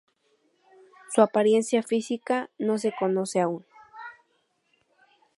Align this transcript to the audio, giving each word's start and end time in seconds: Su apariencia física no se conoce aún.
Su 1.13 1.21
apariencia 1.21 1.83
física 1.83 2.49
no 2.57 2.79
se 2.79 2.91
conoce 2.91 3.39
aún. 3.39 3.63